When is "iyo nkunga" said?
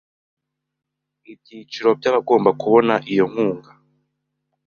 3.11-3.71